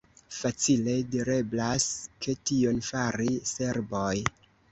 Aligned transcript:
Facile 0.35 0.95
direblas, 1.15 1.85
ke 2.25 2.35
tion 2.51 2.81
faris 2.89 3.53
serboj. 3.59 4.13